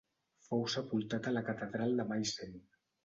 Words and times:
Fou 0.45 0.63
sepultat 0.75 1.29
a 1.31 1.33
la 1.35 1.43
catedral 1.51 1.95
de 2.01 2.07
Meissen. 2.13 2.57